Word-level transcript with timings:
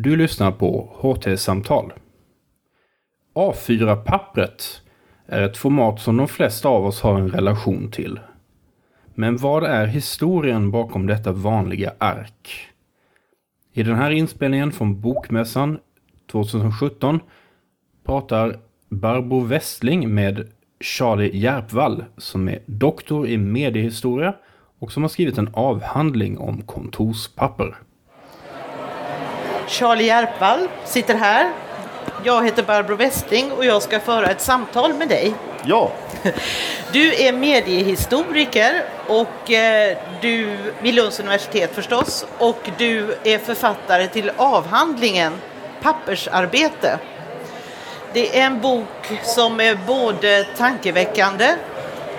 Du 0.00 0.16
lyssnar 0.16 0.52
på 0.52 0.92
HT-samtal. 1.00 1.92
A4-pappret 3.34 4.82
är 5.26 5.42
ett 5.42 5.56
format 5.56 6.00
som 6.00 6.16
de 6.16 6.28
flesta 6.28 6.68
av 6.68 6.86
oss 6.86 7.00
har 7.00 7.18
en 7.18 7.30
relation 7.30 7.90
till. 7.90 8.20
Men 9.14 9.36
vad 9.36 9.64
är 9.64 9.86
historien 9.86 10.70
bakom 10.70 11.06
detta 11.06 11.32
vanliga 11.32 11.92
ark? 11.98 12.68
I 13.72 13.82
den 13.82 13.94
här 13.94 14.10
inspelningen 14.10 14.72
från 14.72 15.00
Bokmässan 15.00 15.78
2017 16.30 17.20
pratar 18.04 18.58
Barbro 18.88 19.40
Westling 19.40 20.14
med 20.14 20.48
Charlie 20.80 21.36
Järpvall 21.38 22.04
som 22.16 22.48
är 22.48 22.58
doktor 22.66 23.28
i 23.28 23.38
mediehistoria 23.38 24.34
och 24.78 24.92
som 24.92 25.02
har 25.02 25.08
skrivit 25.08 25.38
en 25.38 25.50
avhandling 25.54 26.38
om 26.38 26.62
kontorspapper. 26.62 27.76
Charlie 29.68 30.04
Järpvall 30.04 30.68
sitter 30.84 31.14
här. 31.14 31.52
Jag 32.24 32.44
heter 32.44 32.62
Barbro 32.62 32.96
Westling 32.96 33.52
och 33.52 33.64
jag 33.64 33.82
ska 33.82 34.00
föra 34.00 34.26
ett 34.26 34.40
samtal 34.40 34.94
med 34.94 35.08
dig. 35.08 35.34
Ja. 35.64 35.92
Du 36.92 37.14
är 37.14 37.32
mediehistoriker 37.32 38.84
och 39.06 39.50
eh, 39.50 39.96
du 40.20 40.56
vid 40.80 40.94
Lunds 40.94 41.20
universitet 41.20 41.74
förstås 41.74 42.26
och 42.38 42.70
du 42.78 43.16
är 43.24 43.38
författare 43.38 44.06
till 44.06 44.30
avhandlingen 44.36 45.32
Pappersarbete. 45.82 46.98
Det 48.12 48.40
är 48.40 48.46
en 48.46 48.60
bok 48.60 49.12
som 49.22 49.60
är 49.60 49.78
både 49.86 50.44
tankeväckande 50.56 51.54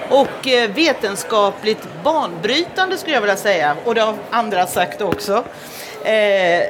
och 0.09 0.47
eh, 0.47 0.69
vetenskapligt 0.69 1.87
banbrytande 2.03 2.97
skulle 2.97 3.15
jag 3.15 3.21
vilja 3.21 3.37
säga 3.37 3.75
och 3.85 3.95
det 3.95 4.01
har 4.01 4.15
andra 4.29 4.67
sagt 4.67 5.01
också. 5.01 5.43
Eh, 6.03 6.65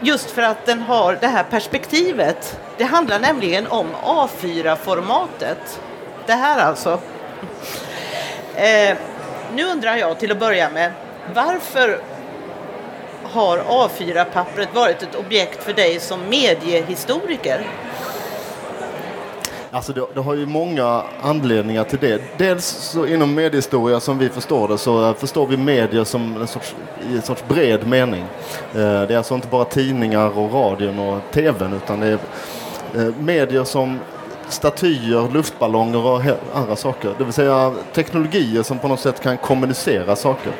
just 0.00 0.30
för 0.30 0.42
att 0.42 0.66
den 0.66 0.82
har 0.82 1.18
det 1.20 1.26
här 1.26 1.44
perspektivet. 1.44 2.60
Det 2.76 2.84
handlar 2.84 3.18
nämligen 3.18 3.66
om 3.66 3.86
A4-formatet. 4.04 5.80
Det 6.26 6.32
här 6.32 6.58
alltså. 6.58 7.00
Eh, 8.54 8.96
nu 9.54 9.64
undrar 9.64 9.96
jag 9.96 10.18
till 10.18 10.32
att 10.32 10.38
börja 10.38 10.70
med, 10.70 10.92
varför 11.34 12.00
har 13.22 13.58
A4-pappret 13.58 14.74
varit 14.74 15.02
ett 15.02 15.14
objekt 15.14 15.62
för 15.62 15.72
dig 15.72 16.00
som 16.00 16.20
mediehistoriker? 16.28 17.66
Alltså 19.76 19.92
det, 19.92 20.06
det, 20.14 20.20
har 20.20 20.34
ju 20.34 20.46
många 20.46 21.02
anledningar 21.22 21.84
till 21.84 21.98
det. 21.98 22.22
Dels 22.38 22.64
så 22.66 23.06
inom 23.06 23.34
mediehistoria 23.34 24.00
som 24.00 24.18
vi 24.18 24.28
förstår 24.28 24.68
det 24.68 24.78
så 24.78 25.08
eh, 25.08 25.14
förstår 25.14 25.46
vi 25.46 25.56
medier 25.56 26.04
som 26.04 26.40
en 26.40 26.46
sorts, 26.46 26.74
i 27.10 27.16
en 27.16 27.22
sorts 27.22 27.44
bred 27.48 27.86
mening. 27.86 28.24
Eh, 28.74 28.78
det 28.78 29.10
är 29.10 29.16
alltså 29.16 29.34
inte 29.34 29.48
bara 29.48 29.64
tidningar 29.64 30.38
och 30.38 30.52
radion 30.52 30.98
och 30.98 31.20
tvn 31.32 31.72
utan 31.72 32.00
det 32.00 32.06
är 32.06 32.18
eh, 32.94 33.14
medier 33.18 33.64
som 33.64 33.98
statyer, 34.48 35.32
luftballonger 35.32 36.06
och 36.06 36.20
andra 36.54 36.76
saker. 36.76 37.14
Det 37.18 37.24
vill 37.24 37.32
säga 37.32 37.74
teknologier 37.92 38.62
som 38.62 38.78
på 38.78 38.88
något 38.88 39.00
sätt 39.00 39.20
kan 39.20 39.36
kommunicera 39.36 40.16
saker. 40.16 40.52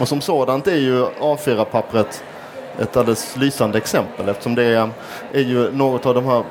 Och 0.00 0.08
som 0.08 0.20
sådant 0.20 0.66
är 0.66 0.76
ju 0.76 1.04
A4-pappret 1.04 2.22
ett 2.78 2.96
alldeles 2.96 3.36
lysande 3.36 3.78
exempel 3.78 4.28
eftersom 4.28 4.54
det 4.54 4.64
är, 4.64 4.90
är 5.32 5.40
ju 5.40 5.72
något 5.72 6.06
av 6.06 6.14
de 6.14 6.24
här 6.24 6.42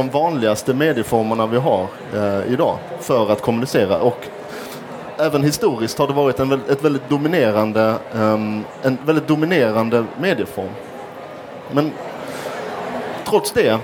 de 0.00 0.10
vanligaste 0.10 0.74
medieformerna 0.74 1.46
vi 1.46 1.56
har 1.56 1.86
eh, 2.14 2.52
idag 2.52 2.78
för 3.00 3.32
att 3.32 3.42
kommunicera. 3.42 3.98
Och 3.98 4.26
även 5.18 5.44
historiskt 5.44 5.98
har 5.98 6.06
det 6.06 6.12
varit 6.12 6.40
en, 6.40 6.52
ett 6.52 6.84
väldigt 6.84 7.08
dominerande, 7.08 7.94
um, 8.12 8.64
en 8.82 8.98
väldigt 9.06 9.28
dominerande 9.28 10.04
medieform. 10.20 10.68
Men 11.72 11.92
trots 13.24 13.52
det, 13.52 13.78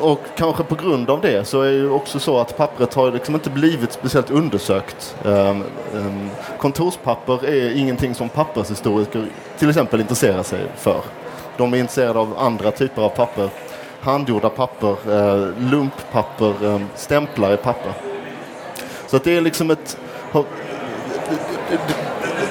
och 0.00 0.20
kanske 0.36 0.64
på 0.64 0.74
grund 0.74 1.10
av 1.10 1.20
det, 1.20 1.44
så 1.44 1.62
är 1.62 1.72
det 1.72 1.88
också 1.88 2.18
så 2.18 2.38
att 2.38 2.56
pappret 2.56 2.94
har 2.94 3.12
liksom 3.12 3.34
inte 3.34 3.50
blivit 3.50 3.92
speciellt 3.92 4.30
undersökt. 4.30 5.16
Um, 5.22 5.64
um, 5.94 6.30
kontorspapper 6.58 7.46
är 7.46 7.76
ingenting 7.76 8.14
som 8.14 8.28
pappershistoriker 8.28 9.26
till 9.58 9.68
exempel 9.68 10.00
intresserar 10.00 10.42
sig 10.42 10.60
för. 10.76 11.00
De 11.56 11.74
är 11.74 11.78
intresserade 11.78 12.18
av 12.18 12.38
andra 12.38 12.70
typer 12.70 13.02
av 13.02 13.08
papper 13.08 13.50
handgjorda 14.00 14.48
papper, 14.48 14.96
eh, 15.08 15.48
lumppapper, 15.70 16.66
eh, 16.66 16.80
stämplar 16.94 17.54
i 17.54 17.56
papper. 17.56 17.92
Så 19.06 19.16
att 19.16 19.24
det 19.24 19.36
är 19.36 19.40
liksom 19.40 19.70
ett... 19.70 19.98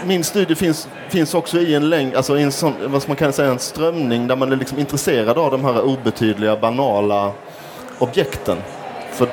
Min 0.05 0.23
studie 0.23 0.55
finns, 0.55 0.87
finns 1.09 1.33
också 1.33 1.57
i 1.57 1.75
en 1.75 1.89
längd, 1.89 2.15
alltså 2.15 2.37
i 2.37 2.43
en 2.43 2.51
sån, 2.51 2.73
vad 2.85 3.07
man 3.07 3.17
kan 3.17 3.33
säga, 3.33 3.51
en 3.51 3.59
strömning 3.59 4.27
där 4.27 4.35
man 4.35 4.51
är 4.51 4.55
liksom 4.55 4.79
intresserad 4.79 5.37
av 5.37 5.51
de 5.51 5.63
här 5.65 5.81
obetydliga, 5.81 6.55
banala 6.55 7.31
objekten. 7.99 8.57
För 9.11 9.27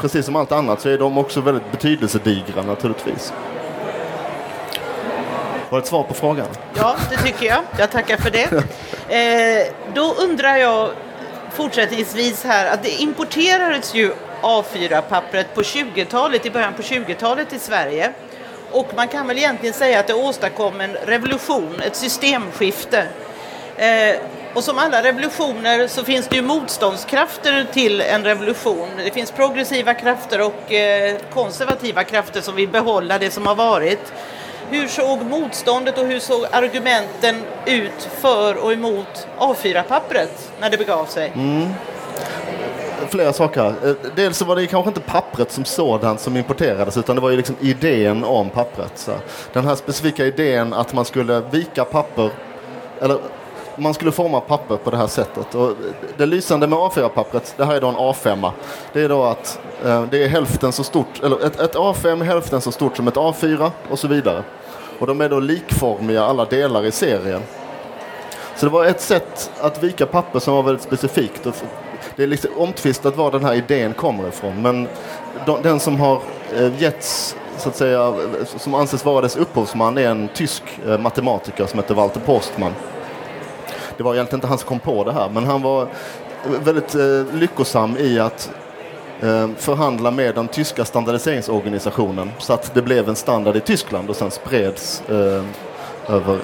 precis 0.00 0.26
som 0.26 0.36
allt 0.36 0.52
annat 0.52 0.80
så 0.80 0.88
är 0.88 0.98
de 0.98 1.18
också 1.18 1.40
väldigt 1.40 1.70
betydelsedigra 1.70 2.62
naturligtvis. 2.62 3.32
Var 5.70 5.78
det 5.78 5.82
ett 5.82 5.88
svar 5.88 6.02
på 6.02 6.14
frågan? 6.14 6.46
Ja, 6.74 6.96
det 7.10 7.16
tycker 7.16 7.46
jag. 7.46 7.62
Jag 7.78 7.90
tackar 7.90 8.16
för 8.16 8.30
det. 8.30 8.64
Eh, 9.08 9.66
då 9.94 10.14
undrar 10.14 10.56
jag 10.56 10.90
fortsättningsvis 11.52 12.44
här 12.44 12.74
att 12.74 12.82
det 12.82 13.02
importerades 13.02 13.94
ju 13.94 14.12
A4-pappret 14.42 15.54
på 15.54 15.62
20-talet, 15.62 16.46
i 16.46 16.50
början 16.50 16.74
på 16.74 16.82
20-talet 16.82 17.52
i 17.52 17.58
Sverige. 17.58 18.12
Och 18.70 18.86
man 18.96 19.08
kan 19.08 19.28
väl 19.28 19.38
egentligen 19.38 19.74
säga 19.74 20.00
att 20.00 20.06
det 20.06 20.14
åstadkom 20.14 20.80
en 20.80 20.94
revolution, 20.94 21.82
ett 21.86 21.96
systemskifte. 21.96 23.06
Eh, 23.76 24.16
och 24.54 24.64
som 24.64 24.78
alla 24.78 25.02
revolutioner 25.02 25.86
så 25.86 26.04
finns 26.04 26.28
det 26.28 26.36
ju 26.36 26.42
motståndskrafter 26.42 27.66
till 27.72 28.00
en 28.00 28.24
revolution. 28.24 28.88
Det 28.96 29.10
finns 29.10 29.30
progressiva 29.30 29.94
krafter 29.94 30.40
och 30.40 30.72
eh, 30.72 31.16
konservativa 31.34 32.04
krafter 32.04 32.40
som 32.40 32.54
vill 32.54 32.68
behålla 32.68 33.18
det 33.18 33.30
som 33.30 33.46
har 33.46 33.54
varit. 33.54 34.12
Hur 34.70 34.88
såg 34.88 35.22
motståndet 35.22 35.98
och 35.98 36.06
hur 36.06 36.18
såg 36.18 36.46
argumenten 36.50 37.36
ut 37.66 38.08
för 38.20 38.56
och 38.56 38.72
emot 38.72 39.26
A4-pappret 39.38 40.52
när 40.60 40.70
det 40.70 40.78
begav 40.78 41.04
sig? 41.04 41.32
Mm. 41.34 41.68
Flera 43.08 43.32
saker. 43.32 43.74
Eh, 43.84 43.94
dels 44.16 44.36
så 44.36 44.44
var 44.44 44.56
det 44.56 44.66
kanske 44.66 44.88
inte 44.88 45.00
pappret 45.00 45.52
som 45.52 45.64
sådant 45.64 46.20
som 46.20 46.36
importerades 46.36 46.96
utan 46.96 47.16
det 47.16 47.22
var 47.22 47.30
ju 47.30 47.36
liksom 47.36 47.56
idén 47.60 48.24
om 48.24 48.50
pappret. 48.50 48.92
Så 48.94 49.12
den 49.52 49.64
här 49.64 49.74
specifika 49.74 50.26
idén 50.26 50.72
att 50.72 50.92
man 50.92 51.04
skulle 51.04 51.42
vika 51.50 51.84
papper 51.84 52.30
eller 53.00 53.18
man 53.76 53.94
skulle 53.94 54.12
forma 54.12 54.40
papper 54.40 54.76
på 54.76 54.90
det 54.90 54.96
här 54.96 55.06
sättet. 55.06 55.54
Och 55.54 55.72
det 56.16 56.26
lysande 56.26 56.66
med 56.66 56.78
A4-pappret, 56.78 57.54
det 57.56 57.64
här 57.64 57.74
är 57.74 57.80
då 57.80 57.88
en 57.88 57.96
A5. 57.96 58.50
Det 58.92 59.00
är 59.00 59.08
då 59.08 59.24
att 59.24 59.60
eh, 59.84 60.04
det 60.10 60.24
är 60.24 60.28
hälften 60.28 60.72
så 60.72 60.84
stort, 60.84 61.22
eller 61.22 61.46
ett, 61.46 61.60
ett 61.60 61.74
A5 61.74 62.20
är 62.20 62.24
hälften 62.24 62.60
så 62.60 62.72
stort 62.72 62.96
som 62.96 63.08
ett 63.08 63.14
A4 63.14 63.70
och 63.90 63.98
så 63.98 64.08
vidare. 64.08 64.42
Och 64.98 65.06
de 65.06 65.20
är 65.20 65.28
då 65.28 65.40
likformiga 65.40 66.24
alla 66.24 66.44
delar 66.44 66.84
i 66.84 66.90
serien. 66.90 67.42
Så 68.56 68.66
det 68.66 68.72
var 68.72 68.84
ett 68.84 69.00
sätt 69.00 69.50
att 69.60 69.82
vika 69.82 70.06
papper 70.06 70.38
som 70.38 70.54
var 70.54 70.62
väldigt 70.62 70.82
specifikt. 70.84 71.46
Det 72.16 72.22
är 72.22 72.26
liksom 72.26 72.50
omtvistat 72.56 73.16
var 73.16 73.30
den 73.30 73.44
här 73.44 73.54
idén 73.54 73.94
kommer 73.94 74.28
ifrån. 74.28 74.62
Men 74.62 74.88
den 75.62 75.80
som 75.80 76.00
har 76.00 76.20
eh, 76.56 76.82
getts 76.82 77.36
så 77.58 77.68
att 77.68 77.76
säga, 77.76 78.14
som 78.56 78.74
anses 78.74 79.04
vara 79.04 79.20
dess 79.20 79.36
upphovsman 79.36 79.98
är 79.98 80.08
en 80.08 80.28
tysk 80.28 80.62
eh, 80.86 80.98
matematiker 80.98 81.66
som 81.66 81.78
heter 81.78 81.94
Walter 81.94 82.20
Postman. 82.20 82.72
Det 83.96 84.02
var 84.02 84.14
egentligen 84.14 84.38
inte 84.38 84.46
han 84.46 84.58
som 84.58 84.68
kom 84.68 84.78
på 84.78 85.04
det 85.04 85.12
här 85.12 85.28
men 85.28 85.44
han 85.44 85.62
var 85.62 85.88
väldigt 86.64 86.94
eh, 86.94 87.34
lyckosam 87.34 87.96
i 87.96 88.18
att 88.18 88.50
Eh, 89.22 89.48
förhandla 89.56 90.10
med 90.10 90.34
den 90.34 90.48
tyska 90.48 90.84
standardiseringsorganisationen 90.84 92.30
så 92.38 92.52
att 92.52 92.74
det 92.74 92.82
blev 92.82 93.08
en 93.08 93.16
standard 93.16 93.56
i 93.56 93.60
Tyskland 93.60 94.10
och 94.10 94.16
sen 94.16 94.30
spreds 94.30 95.02
eh, 95.08 95.44
över 96.08 96.38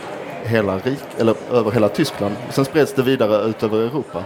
hela, 0.44 0.78
rik, 0.78 1.04
eller 1.18 1.34
över 1.52 1.70
hela 1.70 1.88
Tyskland. 1.88 2.34
Sen 2.50 2.64
spreds 2.64 2.92
det 2.92 3.02
vidare 3.02 3.48
ut 3.48 3.62
över 3.62 3.78
Europa. 3.78 4.24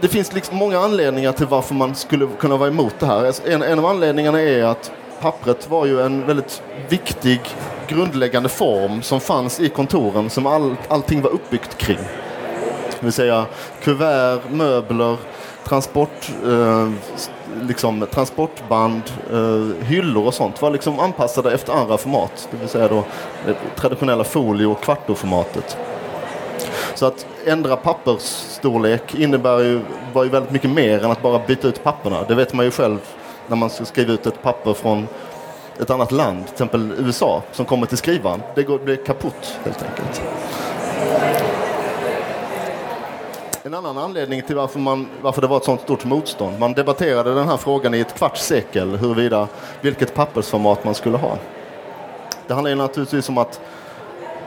Det 0.00 0.08
finns 0.08 0.32
liksom 0.32 0.56
många 0.56 0.78
anledningar 0.78 1.32
till 1.32 1.46
varför 1.46 1.74
man 1.74 1.94
skulle 1.94 2.26
kunna 2.38 2.56
vara 2.56 2.68
emot 2.68 2.94
det 2.98 3.06
här. 3.06 3.50
En, 3.50 3.62
en 3.62 3.78
av 3.78 3.86
anledningarna 3.86 4.40
är 4.40 4.64
att 4.64 4.92
pappret 5.20 5.70
var 5.70 5.86
ju 5.86 6.00
en 6.00 6.26
väldigt 6.26 6.62
viktig 6.88 7.40
grundläggande 7.88 8.48
form 8.48 9.02
som 9.02 9.20
fanns 9.20 9.60
i 9.60 9.68
kontoren 9.68 10.30
som 10.30 10.46
all, 10.46 10.76
allting 10.88 11.22
var 11.22 11.30
uppbyggt 11.30 11.76
kring. 11.76 11.98
Det 13.00 13.06
vill 13.06 13.12
säga 13.12 13.46
kuvert, 13.82 14.40
möbler, 14.50 15.16
transport, 15.64 16.30
eh, 16.46 16.90
liksom, 17.62 18.06
transportband, 18.10 19.02
eh, 19.32 19.86
hyllor 19.86 20.26
och 20.26 20.34
sånt 20.34 20.62
var 20.62 20.70
liksom 20.70 21.00
anpassade 21.00 21.54
efter 21.54 21.72
andra 21.72 21.98
format. 21.98 22.48
Det 22.50 22.56
vill 22.56 22.68
säga 22.68 22.88
då 22.88 23.04
det 23.46 23.56
traditionella 23.76 24.24
folio 24.24 24.66
och 24.66 24.80
kvartoformatet. 24.80 25.76
Så 26.94 27.06
att 27.06 27.26
ändra 27.46 27.76
pappersstorlek 27.76 29.14
innebär 29.14 29.58
ju, 29.58 29.80
var 30.12 30.24
ju 30.24 30.30
väldigt 30.30 30.50
mycket 30.50 30.70
mer 30.70 31.04
än 31.04 31.10
att 31.10 31.22
bara 31.22 31.40
byta 31.46 31.68
ut 31.68 31.84
papperna. 31.84 32.24
Det 32.28 32.34
vet 32.34 32.52
man 32.52 32.64
ju 32.64 32.70
själv 32.70 32.98
när 33.46 33.56
man 33.56 33.70
ska 33.70 33.84
skriva 33.84 34.12
ut 34.12 34.26
ett 34.26 34.42
papper 34.42 34.74
från 34.74 35.08
ett 35.80 35.90
annat 35.90 36.12
land, 36.12 36.44
till 36.44 36.52
exempel 36.52 36.92
USA, 36.98 37.42
som 37.52 37.64
kommer 37.64 37.86
till 37.86 37.98
skrivaren. 37.98 38.42
Det 38.54 38.62
går, 38.62 38.78
blir 38.78 38.96
kaputt 38.96 39.58
helt 39.64 39.82
enkelt. 39.82 40.22
en 43.66 43.74
annan 43.74 43.98
anledning 43.98 44.42
till 44.42 44.56
varför, 44.56 44.78
man, 44.78 45.08
varför 45.22 45.40
det 45.40 45.46
var 45.46 45.56
ett 45.56 45.64
sånt 45.64 45.80
stort 45.80 46.04
motstånd. 46.04 46.58
Man 46.58 46.72
debatterade 46.72 47.34
den 47.34 47.48
här 47.48 47.56
frågan 47.56 47.94
i 47.94 48.00
ett 48.00 48.14
kvarts 48.14 48.42
sekel, 48.42 48.96
huruvida 48.96 49.48
vilket 49.80 50.14
pappersformat 50.14 50.84
man 50.84 50.94
skulle 50.94 51.16
ha. 51.16 51.38
Det 52.46 52.54
handlar 52.54 52.74
naturligtvis 52.74 53.28
om 53.28 53.38
att 53.38 53.60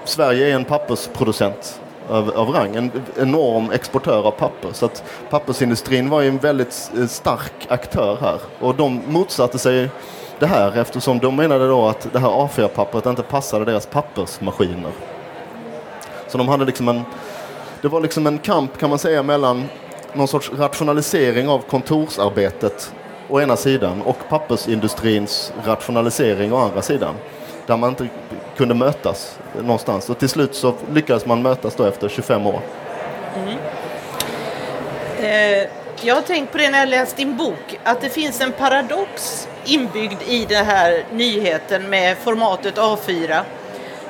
Sverige 0.03 0.47
är 0.47 0.55
en 0.55 0.65
pappersproducent 0.65 1.81
av, 2.09 2.29
av 2.35 2.49
rang, 2.49 2.75
en 2.75 2.91
enorm 3.17 3.71
exportör 3.71 4.27
av 4.27 4.31
papper. 4.31 4.69
Så 4.73 4.85
att 4.85 5.03
pappersindustrin 5.29 6.09
var 6.09 6.21
ju 6.21 6.27
en 6.27 6.37
väldigt 6.37 6.91
stark 7.07 7.67
aktör 7.67 8.17
här 8.21 8.39
och 8.59 8.75
de 8.75 9.01
motsatte 9.07 9.59
sig 9.59 9.89
det 10.39 10.47
här 10.47 10.77
eftersom 10.77 11.19
de 11.19 11.35
menade 11.35 11.67
då 11.67 11.87
att 11.87 12.07
det 12.13 12.19
här 12.19 12.29
A4-pappret 12.29 13.05
inte 13.05 13.23
passade 13.23 13.65
deras 13.65 13.85
pappersmaskiner. 13.85 14.91
Så 16.27 16.37
de 16.37 16.47
hade 16.47 16.65
liksom 16.65 16.87
en, 16.87 17.01
det 17.81 17.87
var 17.87 18.01
liksom 18.01 18.27
en 18.27 18.37
kamp 18.37 18.77
kan 18.77 18.89
man 18.89 18.99
säga 18.99 19.23
mellan 19.23 19.65
någon 20.13 20.27
sorts 20.27 20.51
rationalisering 20.57 21.49
av 21.49 21.59
kontorsarbetet 21.59 22.93
å 23.29 23.41
ena 23.41 23.55
sidan 23.55 24.01
och 24.01 24.17
pappersindustrins 24.29 25.53
rationalisering 25.65 26.53
å 26.53 26.57
andra 26.57 26.81
sidan. 26.81 27.15
Där 27.65 27.77
man 27.77 27.89
inte 27.89 28.07
kunde 28.57 28.73
mötas 28.73 29.39
någonstans. 29.61 30.09
Och 30.09 30.17
till 30.17 30.29
slut 30.29 30.55
så 30.55 30.73
lyckades 30.93 31.25
man 31.25 31.41
mötas 31.41 31.75
då 31.75 31.83
efter 31.83 32.09
25 32.09 32.47
år. 32.47 32.61
Mm. 33.35 33.57
Eh, 35.19 35.69
jag 36.03 36.15
har 36.15 36.21
tänkt 36.21 36.51
på 36.51 36.57
det 36.57 36.69
när 36.69 36.79
jag 36.79 36.89
läst 36.89 37.17
din 37.17 37.37
bok, 37.37 37.79
att 37.83 38.01
det 38.01 38.09
finns 38.09 38.41
en 38.41 38.51
paradox 38.51 39.47
inbyggd 39.65 40.21
i 40.27 40.45
den 40.45 40.65
här 40.65 41.03
nyheten 41.11 41.89
med 41.89 42.17
formatet 42.17 42.75
A4. 42.75 43.43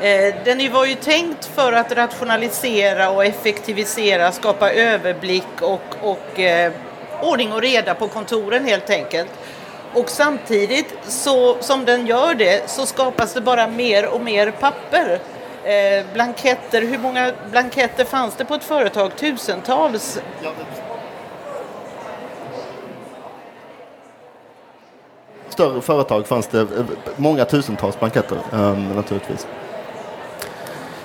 Eh, 0.01 0.35
den 0.43 0.73
var 0.73 0.85
ju 0.85 0.95
tänkt 0.95 1.45
för 1.45 1.73
att 1.73 1.91
rationalisera 1.91 3.09
och 3.09 3.25
effektivisera, 3.25 4.31
skapa 4.31 4.71
överblick 4.71 5.61
och, 5.61 5.95
och 6.01 6.39
eh, 6.39 6.71
ordning 7.21 7.53
och 7.53 7.61
reda 7.61 7.93
på 7.93 8.07
kontoren 8.07 8.65
helt 8.65 8.89
enkelt. 8.89 9.31
Och 9.93 10.09
samtidigt 10.09 10.93
så, 11.03 11.57
som 11.59 11.85
den 11.85 12.07
gör 12.07 12.33
det 12.33 12.69
så 12.69 12.85
skapas 12.85 13.33
det 13.33 13.41
bara 13.41 13.67
mer 13.67 14.05
och 14.05 14.21
mer 14.21 14.51
papper. 14.51 15.19
Eh, 15.63 16.05
blanketter, 16.13 16.81
hur 16.81 16.97
många 16.97 17.33
blanketter 17.51 18.05
fanns 18.05 18.35
det 18.35 18.45
på 18.45 18.55
ett 18.55 18.63
företag? 18.63 19.15
Tusentals? 19.15 20.19
Större 25.57 25.81
företag 25.81 26.27
fanns 26.27 26.47
det 26.47 26.59
eh, 26.59 26.67
många 27.15 27.45
tusentals 27.45 27.99
blanketter 27.99 28.37
um, 28.51 28.89
naturligtvis. 28.95 29.47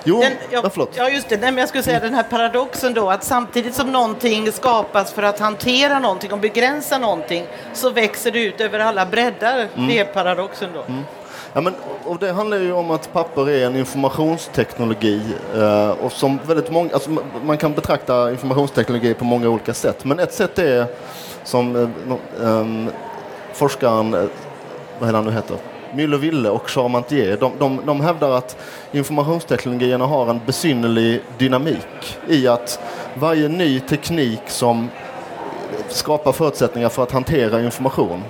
Jo, 0.03 0.21
den, 0.21 0.31
ja, 0.49 0.69
förlåt. 0.71 0.89
Ja, 0.93 1.09
just 1.09 1.29
det. 1.29 1.37
Nej, 1.37 1.51
men 1.51 1.57
jag 1.57 1.69
skulle 1.69 1.83
säga 1.83 1.99
den 1.99 2.13
här 2.13 2.23
paradoxen 2.23 2.93
då 2.93 3.09
att 3.09 3.23
samtidigt 3.23 3.75
som 3.75 3.91
någonting 3.91 4.51
skapas 4.51 5.13
för 5.13 5.23
att 5.23 5.39
hantera 5.39 5.99
någonting 5.99 6.31
och 6.31 6.39
begränsa 6.39 6.97
någonting 6.97 7.45
så 7.73 7.89
växer 7.89 8.31
det 8.31 8.39
ut 8.39 8.61
över 8.61 8.79
alla 8.79 9.05
breddar. 9.05 9.67
Mm. 9.75 9.87
Det 9.87 9.99
är 9.99 10.05
paradoxen 10.05 10.69
då. 10.73 10.81
Mm. 10.81 11.03
Ja, 11.53 11.61
men, 11.61 11.73
och 12.05 12.19
det 12.19 12.31
handlar 12.31 12.57
ju 12.57 12.71
om 12.71 12.91
att 12.91 13.13
papper 13.13 13.49
är 13.49 13.65
en 13.65 13.75
informationsteknologi 13.75 15.21
eh, 15.55 15.89
och 15.89 16.11
som 16.11 16.39
väldigt 16.47 16.71
många, 16.71 16.93
alltså, 16.93 17.09
man 17.45 17.57
kan 17.57 17.73
betrakta 17.73 18.31
informationsteknologi 18.31 19.13
på 19.13 19.25
många 19.25 19.49
olika 19.49 19.73
sätt. 19.73 20.05
Men 20.05 20.19
ett 20.19 20.33
sätt 20.33 20.59
är 20.59 20.85
som 21.43 21.75
eh, 21.75 21.81
eh, 22.47 22.93
forskaren, 23.53 24.29
vad 24.99 25.09
heter 25.09 25.15
han 25.15 25.25
nu 25.25 25.31
heter, 25.31 25.57
Müller-Wille 25.93 26.49
och 26.49 26.69
Charmantier, 26.69 27.37
de, 27.39 27.51
de, 27.59 27.81
de 27.85 28.01
hävdar 28.01 28.31
att 28.31 28.57
informationsteknologierna 28.91 30.05
har 30.05 30.29
en 30.29 30.41
besynnerlig 30.45 31.21
dynamik 31.37 32.17
i 32.27 32.47
att 32.47 32.79
varje 33.15 33.47
ny 33.47 33.79
teknik 33.79 34.41
som 34.47 34.89
skapar 35.89 36.31
förutsättningar 36.31 36.89
för 36.89 37.03
att 37.03 37.11
hantera 37.11 37.61
information 37.61 38.23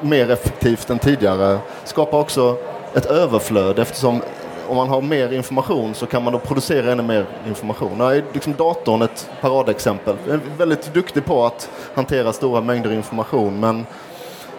mer 0.00 0.30
effektivt 0.30 0.90
än 0.90 0.98
tidigare 0.98 1.58
skapar 1.84 2.18
också 2.18 2.56
ett 2.94 3.06
överflöd 3.06 3.78
eftersom 3.78 4.22
om 4.68 4.76
man 4.76 4.88
har 4.88 5.00
mer 5.00 5.32
information 5.32 5.94
så 5.94 6.06
kan 6.06 6.24
man 6.24 6.32
då 6.32 6.38
producera 6.38 6.92
ännu 6.92 7.02
mer 7.02 7.26
information. 7.46 7.98
Där 7.98 8.10
är 8.10 8.24
liksom 8.32 8.54
datorn 8.54 9.02
ett 9.02 9.30
paradexempel. 9.40 10.16
Den 10.26 10.34
är 10.34 10.58
väldigt 10.58 10.94
duktig 10.94 11.24
på 11.24 11.46
att 11.46 11.70
hantera 11.94 12.32
stora 12.32 12.60
mängder 12.60 12.92
information 12.92 13.60
men 13.60 13.86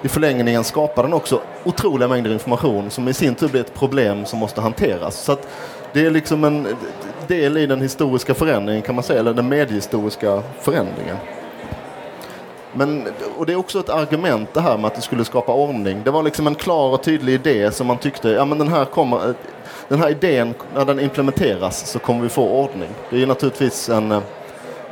i 0.01 0.07
förlängningen 0.07 0.63
skapar 0.63 1.03
den 1.03 1.13
också 1.13 1.41
otroliga 1.63 2.07
mängder 2.07 2.31
information 2.31 2.89
som 2.89 3.07
i 3.07 3.13
sin 3.13 3.35
tur 3.35 3.47
blir 3.47 3.61
ett 3.61 3.73
problem 3.73 4.25
som 4.25 4.39
måste 4.39 4.61
hanteras. 4.61 5.15
Så 5.15 5.37
det 5.93 6.05
är 6.05 6.11
liksom 6.11 6.43
en 6.43 6.67
del 7.27 7.57
i 7.57 7.65
den 7.65 7.81
historiska 7.81 8.33
förändringen 8.33 8.81
kan 8.81 8.95
man 8.95 9.03
säga, 9.03 9.19
eller 9.19 9.33
den 9.33 9.49
mediehistoriska 9.49 10.43
förändringen. 10.59 11.17
Men, 12.73 13.07
och 13.37 13.45
det 13.45 13.53
är 13.53 13.57
också 13.57 13.79
ett 13.79 13.89
argument 13.89 14.53
det 14.53 14.61
här 14.61 14.77
med 14.77 14.85
att 14.85 14.95
det 14.95 15.01
skulle 15.01 15.25
skapa 15.25 15.53
ordning. 15.53 16.01
Det 16.03 16.11
var 16.11 16.23
liksom 16.23 16.47
en 16.47 16.55
klar 16.55 16.93
och 16.93 17.03
tydlig 17.03 17.33
idé 17.33 17.71
som 17.71 17.87
man 17.87 17.97
tyckte, 17.97 18.29
ja 18.29 18.45
men 18.45 18.57
den 18.57 18.67
här, 18.67 18.85
kommer, 18.85 19.33
den 19.87 19.99
här 19.99 20.09
idén, 20.09 20.53
när 20.75 20.85
den 20.85 20.99
implementeras 20.99 21.91
så 21.91 21.99
kommer 21.99 22.21
vi 22.21 22.29
få 22.29 22.49
ordning. 22.49 22.89
Det 23.09 23.21
är 23.21 23.27
naturligtvis 23.27 23.89
en 23.89 24.11
eh, 24.11 24.21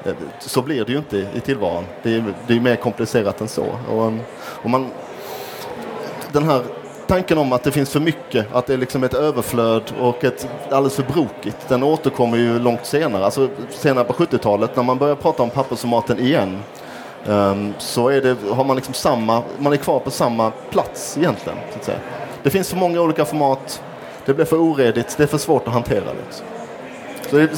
Eh, 0.08 0.14
så 0.40 0.62
blir 0.62 0.86
det 0.86 0.92
ju 0.92 0.98
inte 0.98 1.18
i 1.18 1.40
tillvaron. 1.40 1.84
Det 2.04 2.16
är, 2.16 2.24
det 2.48 2.56
är 2.56 2.60
mer 2.60 2.76
komplicerat 2.76 3.42
än 3.42 3.48
så. 3.48 3.66
Och, 3.92 4.14
och 4.64 4.70
man, 4.70 4.90
den 6.32 6.44
här 6.44 6.62
tanken 7.08 7.38
om 7.38 7.54
att 7.54 7.64
det 7.64 7.72
finns 7.72 7.90
för 7.90 8.00
mycket, 8.00 8.56
att 8.56 8.68
det 8.68 8.74
är 8.74 8.78
liksom 8.78 9.04
ett 9.04 9.14
överflöd 9.14 9.94
och 10.00 10.24
ett 10.24 10.48
alldeles 10.72 10.96
för 10.96 11.04
brokigt, 11.04 11.58
den 11.68 11.84
återkommer 11.84 12.38
ju 12.38 12.60
långt 12.60 12.86
senare. 12.86 13.26
Alltså 13.26 13.50
senare 13.70 14.06
på 14.06 14.14
70-talet 14.14 14.76
när 14.76 14.84
man 14.84 14.98
börjar 14.98 15.16
prata 15.16 15.44
om 15.44 15.50
pappersformaten 15.50 16.20
igen 16.20 16.60
um, 17.26 17.74
så 17.78 18.10
är 18.10 18.22
det, 18.22 18.36
har 18.52 18.64
man 18.64 18.76
liksom 18.76 18.94
samma, 18.94 19.44
man 19.58 19.74
är 19.74 19.78
kvar 19.78 20.00
på 20.00 20.12
samma 20.12 20.52
plats 20.70 21.18
egentligen. 21.18 21.58
Så 21.72 21.80
att 21.80 21.86
säga. 21.86 22.00
Det 22.44 22.50
finns 22.50 22.70
för 22.70 22.78
många 22.78 23.02
olika 23.02 23.26
format, 23.26 23.84
det 24.26 24.34
blir 24.34 24.46
för 24.46 24.58
oredigt, 24.58 25.18
det 25.18 25.24
är 25.24 25.28
för 25.28 25.38
svårt 25.38 25.68
att 25.68 25.74
hantera. 25.74 26.14
Liksom. 26.26 26.46
Så 27.30 27.36
det 27.36 27.42
är 27.42 27.50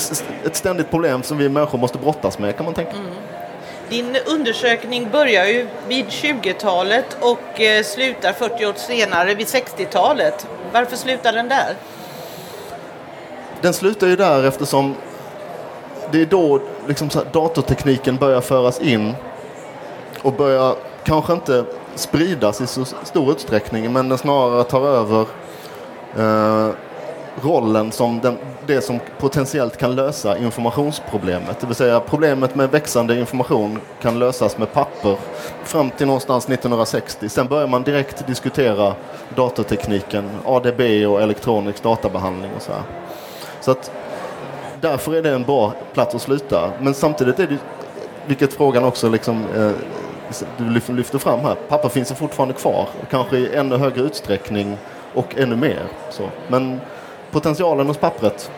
ett 0.45 0.55
ständigt 0.55 0.89
problem 0.89 1.23
som 1.23 1.37
vi 1.37 1.49
människor 1.49 1.77
måste 1.77 1.97
brottas 1.97 2.39
med 2.39 2.55
kan 2.57 2.65
man 2.65 2.73
tänka. 2.73 2.91
Mm. 2.91 3.05
Din 3.89 4.17
undersökning 4.27 5.09
börjar 5.11 5.45
ju 5.45 5.67
vid 5.87 6.05
20-talet 6.05 7.17
och 7.19 7.61
eh, 7.61 7.83
slutar 7.83 8.33
40 8.33 8.65
år 8.65 8.73
senare 8.73 9.35
vid 9.35 9.47
60-talet. 9.47 10.47
Varför 10.73 10.95
slutar 10.95 11.33
den 11.33 11.49
där? 11.49 11.75
Den 13.61 13.73
slutar 13.73 14.07
ju 14.07 14.15
där 14.15 14.43
eftersom 14.43 14.95
det 16.11 16.21
är 16.21 16.25
då 16.25 16.61
liksom 16.87 17.09
datortekniken 17.31 18.17
börjar 18.17 18.41
föras 18.41 18.81
in 18.81 19.15
och 20.21 20.33
börjar 20.33 20.75
kanske 21.03 21.33
inte 21.33 21.65
spridas 21.95 22.61
i 22.61 22.67
så 22.67 22.85
stor 23.03 23.31
utsträckning 23.31 23.93
men 23.93 24.09
den 24.09 24.17
snarare 24.17 24.63
tar 24.63 24.87
över 24.87 25.25
eh, 26.17 26.69
rollen 27.43 27.91
som 27.91 28.19
den, 28.19 28.37
det 28.65 28.81
som 28.81 28.99
potentiellt 29.19 29.77
kan 29.77 29.95
lösa 29.95 30.37
informationsproblemet. 30.37 31.59
Det 31.59 31.67
vill 31.67 31.75
säga 31.75 31.99
problemet 31.99 32.55
med 32.55 32.71
växande 32.71 33.19
information 33.19 33.79
kan 34.01 34.19
lösas 34.19 34.57
med 34.57 34.73
papper 34.73 35.17
fram 35.63 35.89
till 35.89 36.07
någonstans 36.07 36.49
1960. 36.49 37.29
Sen 37.29 37.47
börjar 37.47 37.67
man 37.67 37.83
direkt 37.83 38.27
diskutera 38.27 38.93
datortekniken, 39.35 40.29
ADB 40.45 40.81
och 41.07 41.21
elektronisk 41.21 41.83
databehandling 41.83 42.51
och 42.55 42.61
så 42.61 42.71
här. 42.71 42.81
Så 43.61 43.71
att 43.71 43.91
därför 44.81 45.15
är 45.15 45.21
det 45.21 45.33
en 45.33 45.43
bra 45.43 45.73
plats 45.93 46.15
att 46.15 46.21
sluta. 46.21 46.71
Men 46.79 46.93
samtidigt 46.93 47.39
är 47.39 47.47
det, 47.47 47.57
vilket 48.25 48.53
frågan 48.53 48.83
också 48.83 49.09
liksom, 49.09 49.45
eh, 49.55 49.71
du 50.57 50.93
lyfter 50.93 51.17
fram 51.17 51.39
här, 51.39 51.55
papper 51.55 51.89
finns 51.89 52.11
ju 52.11 52.15
fortfarande 52.15 52.53
kvar, 52.53 52.87
kanske 53.11 53.37
i 53.37 53.55
ännu 53.55 53.77
högre 53.77 54.01
utsträckning 54.01 54.77
och 55.13 55.37
ännu 55.37 55.55
mer. 55.55 55.83
Så. 56.09 56.23
Men 56.47 56.81
potentialen 57.31 57.87
hos 57.87 57.97
pappret 57.97 58.51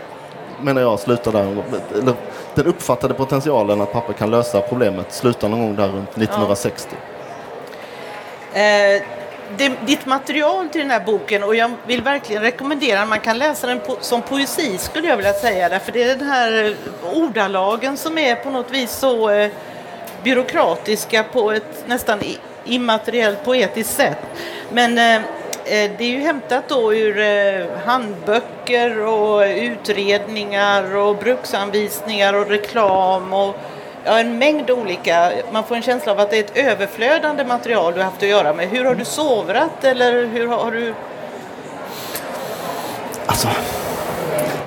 menar 0.61 0.81
jag 0.81 0.99
slutar 0.99 1.31
där. 1.31 1.63
Eller, 1.93 2.13
den 2.55 2.65
uppfattade 2.65 3.13
potentialen 3.13 3.81
att 3.81 3.93
papper 3.93 4.13
kan 4.13 4.31
lösa 4.31 4.61
problemet 4.61 5.13
slutar 5.13 5.49
någon 5.49 5.59
gång 5.59 5.75
där 5.75 5.87
runt 5.87 6.09
1960. 6.09 6.95
Ja. 8.53 8.59
Eh, 8.59 9.01
det, 9.57 9.71
ditt 9.85 10.05
material 10.05 10.69
till 10.69 10.81
den 10.81 10.91
här 10.91 10.99
boken 11.05 11.43
och 11.43 11.55
jag 11.55 11.71
vill 11.87 12.01
verkligen 12.01 12.41
rekommendera 12.41 13.05
man 13.05 13.19
kan 13.19 13.37
läsa 13.37 13.67
den 13.67 13.79
po 13.79 13.97
som 13.99 14.21
poesi 14.21 14.77
skulle 14.77 15.07
jag 15.07 15.17
vilja 15.17 15.33
säga 15.33 15.69
därför 15.69 15.91
det 15.91 16.03
är 16.03 16.15
den 16.15 16.27
här 16.27 16.75
ordalagen 17.13 17.97
som 17.97 18.17
är 18.17 18.35
på 18.35 18.49
något 18.49 18.71
vis 18.71 18.91
så 18.91 19.29
eh, 19.29 19.51
byråkratiska 20.23 21.23
på 21.23 21.51
ett 21.51 21.83
nästan 21.87 22.19
immateriellt 22.65 23.45
poetiskt 23.45 23.95
sätt. 23.95 24.17
Men 24.71 24.97
eh, 24.97 25.21
Eh, 25.21 25.40
Eh, 25.71 25.91
det 25.97 26.03
är 26.03 26.09
ju 26.09 26.19
hämtat 26.19 26.69
då 26.69 26.93
ur 26.93 27.19
eh, 27.19 27.77
handböcker 27.85 28.99
och 28.99 29.41
utredningar 29.41 30.95
och 30.95 31.17
bruksanvisningar 31.17 32.33
och 32.33 32.47
reklam 32.47 33.33
och 33.33 33.55
ja, 34.03 34.19
en 34.19 34.37
mängd 34.37 34.71
olika. 34.71 35.31
Man 35.51 35.63
får 35.63 35.75
en 35.75 35.81
känsla 35.81 36.11
av 36.11 36.19
att 36.19 36.29
det 36.29 36.37
är 36.37 36.43
ett 36.43 36.57
överflödande 36.57 37.43
material 37.43 37.93
du 37.93 38.01
haft 38.01 38.23
att 38.23 38.29
göra 38.29 38.53
med. 38.53 38.69
Hur 38.69 38.85
har 38.85 38.95
du 38.95 39.05
sovrat 39.05 39.83
eller 39.83 40.25
hur 40.25 40.47
har 40.47 40.71
du? 40.71 40.93
Alltså, 43.25 43.47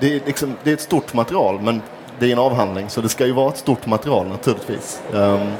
det 0.00 0.06
är, 0.06 0.20
liksom, 0.26 0.56
det 0.62 0.70
är 0.70 0.74
ett 0.74 0.80
stort 0.80 1.14
material 1.14 1.60
men 1.60 1.82
det 2.18 2.26
är 2.26 2.32
en 2.32 2.38
avhandling 2.38 2.90
så 2.90 3.00
det 3.00 3.08
ska 3.08 3.26
ju 3.26 3.32
vara 3.32 3.48
ett 3.48 3.58
stort 3.58 3.86
material 3.86 4.26
naturligtvis. 4.26 5.00
Um, 5.12 5.52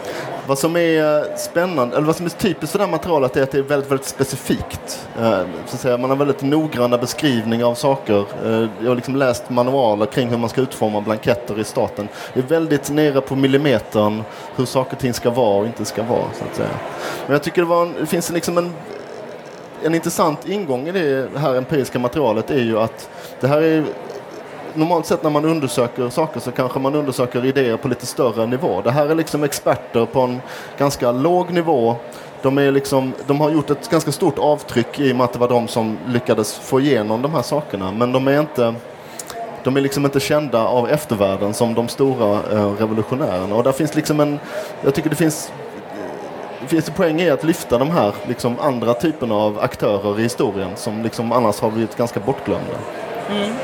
vad 0.46 0.58
som 0.58 0.76
är 0.76 1.18
eh, 1.18 1.36
spännande, 1.36 1.96
eller 1.96 2.06
vad 2.06 2.16
som 2.16 2.26
är 2.26 2.30
typiskt 2.30 2.72
för 2.72 2.78
det 2.78 2.84
här 2.84 2.92
materialet 2.92 3.36
är 3.36 3.42
att 3.42 3.50
det 3.50 3.58
är 3.58 3.62
väldigt, 3.62 3.90
väldigt 3.90 4.06
specifikt. 4.08 5.08
Eh, 5.18 5.40
så 5.66 5.74
att 5.74 5.80
säga, 5.80 5.98
man 5.98 6.10
har 6.10 6.16
väldigt 6.16 6.42
noggranna 6.42 6.98
beskrivningar 6.98 7.66
av 7.66 7.74
saker. 7.74 8.24
Eh, 8.44 8.68
jag 8.80 8.88
har 8.88 8.94
liksom 8.94 9.16
läst 9.16 9.50
manualer 9.50 10.06
kring 10.06 10.28
hur 10.28 10.38
man 10.38 10.48
ska 10.50 10.60
utforma 10.60 11.00
blanketter 11.00 11.60
i 11.60 11.64
staten. 11.64 12.08
Det 12.34 12.40
är 12.40 12.44
väldigt 12.44 12.90
nere 12.90 13.20
på 13.20 13.36
millimetern 13.36 14.22
hur 14.56 14.64
saker 14.64 14.92
och 14.92 15.00
ting 15.00 15.14
ska 15.14 15.30
vara 15.30 15.60
och 15.60 15.66
inte 15.66 15.84
ska 15.84 16.02
vara. 16.02 16.26
Så 16.38 16.44
att 16.44 16.56
säga. 16.56 16.68
Men 17.26 17.32
jag 17.32 17.42
tycker 17.42 17.62
det, 17.62 17.68
var 17.68 17.82
en, 17.82 17.94
det 18.00 18.06
finns 18.06 18.30
liksom 18.30 18.58
en 18.58 18.72
en 19.84 19.94
intressant 19.94 20.48
ingång 20.48 20.88
i 20.88 20.92
det 20.92 21.28
här 21.36 21.54
empiriska 21.54 21.98
materialet 21.98 22.50
är 22.50 22.62
ju 22.62 22.78
att 22.78 23.08
det 23.40 23.46
här 23.46 23.62
är 23.62 23.84
normalt 24.74 25.06
sett 25.06 25.22
när 25.22 25.30
man 25.30 25.44
undersöker 25.44 26.10
saker 26.10 26.40
så 26.40 26.50
kanske 26.50 26.78
man 26.78 26.94
undersöker 26.94 27.44
idéer 27.44 27.76
på 27.76 27.88
lite 27.88 28.06
större 28.06 28.46
nivå. 28.46 28.80
Det 28.82 28.90
här 28.90 29.08
är 29.08 29.14
liksom 29.14 29.44
experter 29.44 30.06
på 30.06 30.20
en 30.20 30.40
ganska 30.78 31.12
låg 31.12 31.50
nivå. 31.50 31.96
De, 32.42 32.58
är 32.58 32.72
liksom, 32.72 33.12
de 33.26 33.40
har 33.40 33.50
gjort 33.50 33.70
ett 33.70 33.90
ganska 33.90 34.12
stort 34.12 34.38
avtryck 34.38 35.00
i 35.00 35.12
och 35.12 35.16
med 35.16 35.24
att 35.24 35.32
det 35.32 35.38
var 35.38 35.48
de 35.48 35.68
som 35.68 35.98
lyckades 36.06 36.54
få 36.54 36.80
igenom 36.80 37.22
de 37.22 37.34
här 37.34 37.42
sakerna. 37.42 37.92
Men 37.92 38.12
de 38.12 38.28
är 38.28 38.40
inte 38.40 38.74
de 39.64 39.76
är 39.76 39.80
liksom 39.80 40.04
inte 40.04 40.20
kända 40.20 40.66
av 40.66 40.90
eftervärlden 40.90 41.54
som 41.54 41.74
de 41.74 41.88
stora 41.88 42.40
eh, 42.52 42.72
revolutionärerna. 42.72 43.56
Och 43.56 43.62
där 43.62 43.72
finns 43.72 43.94
liksom 43.94 44.20
en, 44.20 44.38
jag 44.82 44.94
tycker 44.94 45.10
det 45.10 45.16
finns 45.16 45.52
det 46.60 46.68
finns 46.68 46.88
en 46.88 46.94
poäng 46.94 47.20
i 47.20 47.30
att 47.30 47.44
lyfta 47.44 47.78
de 47.78 47.90
här 47.90 48.14
liksom, 48.28 48.56
andra 48.60 48.94
typerna 48.94 49.34
av 49.34 49.58
aktörer 49.60 50.20
i 50.20 50.22
historien 50.22 50.70
som 50.76 51.02
liksom 51.02 51.32
annars 51.32 51.60
har 51.60 51.70
blivit 51.70 51.96
ganska 51.96 52.20
bortglömda. 52.20 52.74
Mm. 53.30 53.54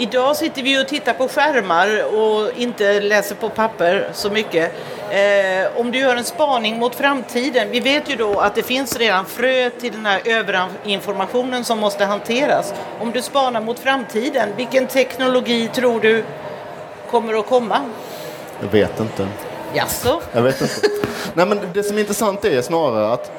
Idag 0.00 0.36
sitter 0.36 0.62
vi 0.62 0.82
och 0.82 0.88
tittar 0.88 1.14
på 1.14 1.28
skärmar 1.28 2.14
och 2.14 2.50
inte 2.56 3.00
läser 3.00 3.34
på 3.34 3.48
papper 3.48 4.08
så 4.12 4.30
mycket. 4.30 4.72
Eh, 5.10 5.80
om 5.80 5.90
du 5.90 5.98
gör 5.98 6.16
en 6.16 6.24
spaning 6.24 6.78
mot 6.78 6.94
framtiden, 6.94 7.68
vi 7.70 7.80
vet 7.80 8.10
ju 8.10 8.16
då 8.16 8.40
att 8.40 8.54
det 8.54 8.62
finns 8.62 8.98
redan 8.98 9.26
frö 9.26 9.70
till 9.70 9.92
den 9.92 10.06
här 10.06 10.20
överinformationen 10.24 11.64
som 11.64 11.78
måste 11.78 12.04
hanteras. 12.04 12.74
Om 13.00 13.10
du 13.12 13.22
spanar 13.22 13.60
mot 13.60 13.78
framtiden, 13.78 14.48
vilken 14.56 14.86
teknologi 14.86 15.70
tror 15.74 16.00
du 16.00 16.24
kommer 17.10 17.34
att 17.34 17.46
komma? 17.46 17.80
Jag 18.60 18.68
vet 18.68 19.00
inte. 19.00 19.28
Jaså? 19.74 20.20
Jag 20.32 20.42
vet 20.42 20.60
inte. 20.60 20.74
Nej, 21.34 21.46
men 21.46 21.60
det 21.74 21.82
som 21.82 21.96
är 21.96 22.00
intressant 22.00 22.44
är 22.44 22.62
snarare 22.62 23.12
att 23.12 23.32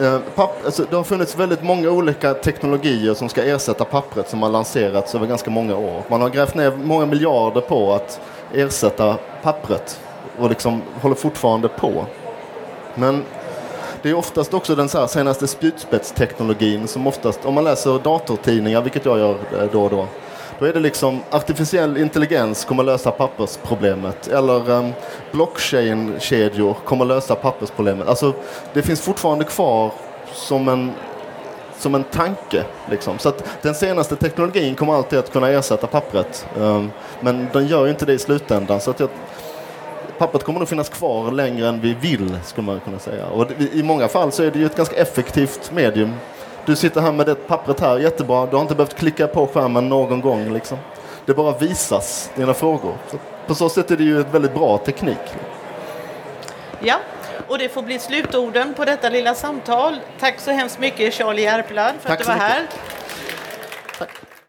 Eh, 0.00 0.18
papp, 0.34 0.64
alltså, 0.64 0.86
det 0.90 0.96
har 0.96 1.04
funnits 1.04 1.36
väldigt 1.36 1.62
många 1.62 1.90
olika 1.90 2.34
teknologier 2.34 3.14
som 3.14 3.28
ska 3.28 3.42
ersätta 3.42 3.84
pappret 3.84 4.28
som 4.28 4.42
har 4.42 4.50
lanserats 4.50 5.14
över 5.14 5.26
ganska 5.26 5.50
många 5.50 5.76
år. 5.76 6.02
Man 6.08 6.20
har 6.20 6.28
grävt 6.28 6.54
ner 6.54 6.76
många 6.76 7.06
miljarder 7.06 7.60
på 7.60 7.92
att 7.92 8.20
ersätta 8.54 9.16
pappret 9.42 10.00
och 10.38 10.48
liksom 10.48 10.82
håller 11.00 11.14
fortfarande 11.14 11.68
på. 11.68 12.06
Men 12.94 13.24
det 14.02 14.10
är 14.10 14.14
oftast 14.14 14.54
också 14.54 14.74
den 14.74 14.88
så 14.88 15.06
senaste 15.06 15.46
spjutspetsteknologin 15.46 16.88
som 16.88 17.06
oftast, 17.06 17.44
om 17.44 17.54
man 17.54 17.64
läser 17.64 17.98
datortidningar, 17.98 18.82
vilket 18.82 19.04
jag 19.04 19.18
gör 19.18 19.30
eh, 19.30 19.68
då 19.72 19.82
och 19.82 19.90
då, 19.90 20.06
då 20.60 20.66
är 20.66 20.72
det 20.72 20.80
liksom 20.80 21.20
artificiell 21.30 21.96
intelligens 21.96 22.64
kommer 22.64 22.82
lösa 22.82 23.10
pappersproblemet. 23.10 24.28
Eller 24.28 24.70
um, 24.70 24.92
blockchain-kedjor 25.32 26.76
kommer 26.84 27.04
lösa 27.04 27.34
pappersproblemet. 27.34 28.08
Alltså, 28.08 28.32
det 28.72 28.82
finns 28.82 29.00
fortfarande 29.00 29.44
kvar 29.44 29.92
som 30.32 30.68
en, 30.68 30.92
som 31.78 31.94
en 31.94 32.04
tanke. 32.04 32.64
Liksom. 32.90 33.18
Så 33.18 33.28
att 33.28 33.44
den 33.62 33.74
senaste 33.74 34.16
teknologin 34.16 34.74
kommer 34.74 34.94
alltid 34.94 35.18
att 35.18 35.32
kunna 35.32 35.48
ersätta 35.48 35.86
pappret. 35.86 36.46
Um, 36.56 36.90
men 37.20 37.48
den 37.52 37.66
gör 37.66 37.88
inte 37.88 38.06
det 38.06 38.12
i 38.12 38.18
slutändan. 38.18 38.80
Så 38.80 38.90
att 38.90 39.00
jag, 39.00 39.08
pappret 40.18 40.44
kommer 40.44 40.58
nog 40.58 40.68
finnas 40.68 40.88
kvar 40.88 41.32
längre 41.32 41.68
än 41.68 41.80
vi 41.80 41.94
vill, 41.94 42.38
skulle 42.44 42.66
man 42.66 42.80
kunna 42.80 42.98
säga. 42.98 43.26
Och 43.26 43.46
i 43.72 43.82
många 43.82 44.08
fall 44.08 44.32
så 44.32 44.42
är 44.42 44.50
det 44.50 44.58
ju 44.58 44.66
ett 44.66 44.76
ganska 44.76 44.96
effektivt 44.96 45.72
medium 45.74 46.12
du 46.66 46.76
sitter 46.76 47.00
här 47.00 47.12
med 47.12 47.26
det 47.26 47.34
pappret 47.34 47.80
här, 47.80 47.98
jättebra. 47.98 48.46
Du 48.46 48.56
har 48.56 48.62
inte 48.62 48.74
behövt 48.74 48.94
klicka 48.94 49.26
på 49.26 49.46
skärmen 49.46 49.88
någon 49.88 50.20
gång. 50.20 50.52
Liksom. 50.52 50.78
Det 51.26 51.34
bara 51.34 51.58
visas 51.58 52.30
dina 52.34 52.54
frågor. 52.54 52.94
Så 53.10 53.16
på 53.46 53.54
så 53.54 53.68
sätt 53.68 53.90
är 53.90 53.96
det 53.96 54.04
ju 54.04 54.20
ett 54.20 54.34
väldigt 54.34 54.54
bra 54.54 54.78
teknik. 54.78 55.18
Ja, 56.80 56.96
och 57.48 57.58
det 57.58 57.68
får 57.68 57.82
bli 57.82 57.98
slutorden 57.98 58.74
på 58.74 58.84
detta 58.84 59.08
lilla 59.08 59.34
samtal. 59.34 59.96
Tack 60.20 60.40
så 60.40 60.50
hemskt 60.50 60.78
mycket 60.78 61.14
Charlie 61.14 61.42
Järplad 61.42 61.94
för 62.00 62.08
Tack 62.08 62.20
att 62.20 62.26
du 62.26 62.32
var 62.32 62.38
här. 62.38 62.66